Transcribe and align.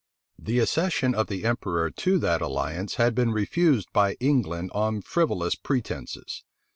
The 0.39 0.57
accession 0.57 1.13
of 1.13 1.27
the 1.27 1.45
emperor 1.45 1.91
to 1.91 2.17
that 2.17 2.41
alliance 2.41 2.95
had 2.95 3.13
been 3.13 3.31
refused 3.31 3.93
by 3.93 4.13
England 4.13 4.71
on 4.73 5.03
frivolous 5.03 5.53
pretences. 5.53 6.43